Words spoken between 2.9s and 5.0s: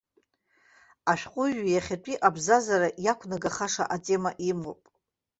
иақәнагахаша атема имоуп.